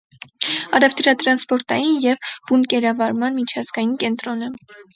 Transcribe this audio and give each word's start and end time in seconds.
Առևտրատրանսպորտային 0.77 2.01
և 2.07 2.27
բունկերավորման 2.49 3.39
միջազգային 3.43 3.95
կենտրոն 4.07 4.45
է։ 4.51 4.53